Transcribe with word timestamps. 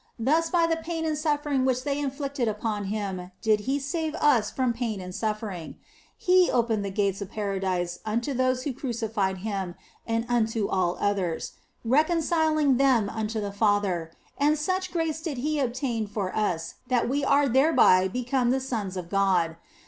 Thus 0.17 0.49
by 0.49 0.65
the 0.65 0.77
pain 0.81 1.05
and 1.05 1.15
suffering 1.15 1.63
which 1.63 1.83
they 1.83 1.99
inflicted 1.99 2.47
upon 2.47 2.85
Him 2.85 3.29
did 3.39 3.59
OF 3.59 3.65
FOLIGNO 3.65 3.65
83 3.65 3.73
He 3.73 3.79
save 3.79 4.15
us 4.15 4.49
from 4.49 4.73
pain 4.73 4.99
and 4.99 5.13
suffering; 5.13 5.75
He 6.17 6.49
opened 6.49 6.83
the 6.83 6.89
gates 6.89 7.21
of 7.21 7.29
Paradise 7.29 7.99
unto 8.03 8.33
those 8.33 8.63
who 8.63 8.73
crucified 8.73 9.37
Him 9.45 9.75
and 10.07 10.25
unto 10.27 10.67
all 10.67 10.97
others, 10.99 11.51
reconciling 11.85 12.77
them 12.77 13.09
unto 13.11 13.39
the 13.39 13.51
Father, 13.51 14.11
arid 14.39 14.57
such 14.57 14.91
grace 14.91 15.21
did 15.21 15.37
He 15.37 15.59
obtain 15.59 16.07
for 16.07 16.35
us 16.35 16.73
that 16.87 17.07
we 17.07 17.23
are 17.23 17.47
thereby 17.47 18.07
become 18.07 18.49
the 18.49 18.59
Sons 18.59 18.97
of 18.97 19.07
God. 19.07 19.55